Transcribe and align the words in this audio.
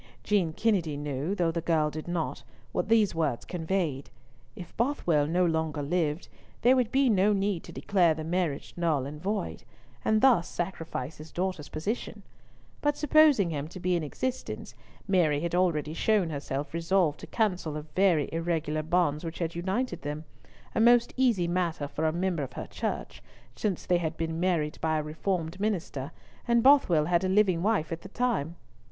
Jean 0.23 0.51
Kennedy 0.51 0.97
knew, 0.97 1.35
though 1.35 1.51
the 1.51 1.61
girl 1.61 1.91
did 1.91 2.07
not, 2.07 2.41
what 2.71 2.89
these 2.89 3.13
words 3.13 3.45
conveyed. 3.45 4.09
If 4.55 4.75
Bothwell 4.75 5.27
no 5.27 5.45
longer 5.45 5.83
lived, 5.83 6.27
there 6.63 6.75
would 6.75 6.91
be 6.91 7.07
no 7.07 7.33
need 7.33 7.63
to 7.65 7.71
declare 7.71 8.15
the 8.15 8.23
marriage 8.23 8.73
null 8.75 9.05
and 9.05 9.21
void, 9.21 9.61
and 10.03 10.19
thus 10.19 10.47
sacrifice 10.47 11.17
his 11.17 11.31
daughter's 11.31 11.69
position; 11.69 12.23
but 12.81 12.97
supposing 12.97 13.51
him 13.51 13.67
to 13.67 13.79
be 13.79 13.95
in 13.95 14.01
existence, 14.01 14.73
Mary 15.07 15.41
had 15.41 15.53
already 15.53 15.93
shown 15.93 16.31
herself 16.31 16.73
resolved 16.73 17.19
to 17.19 17.27
cancel 17.27 17.73
the 17.73 17.83
very 17.83 18.27
irregular 18.31 18.81
bonds 18.81 19.23
which 19.23 19.37
had 19.37 19.53
united 19.53 20.01
them,—a 20.01 20.79
most 20.79 21.13
easy 21.15 21.47
matter 21.47 21.87
for 21.87 22.05
a 22.07 22.11
member 22.11 22.41
of 22.41 22.53
her 22.53 22.65
Church, 22.65 23.21
since 23.55 23.85
they 23.85 23.99
had 23.99 24.17
been 24.17 24.39
married 24.39 24.79
by 24.81 24.97
a 24.97 25.03
Reformed 25.03 25.59
minister, 25.59 26.11
and 26.47 26.63
Bothwell 26.63 27.05
had 27.05 27.23
a 27.23 27.29
living 27.29 27.61
wife 27.61 27.91
at 27.91 28.01
the 28.01 28.09
time. 28.09 28.55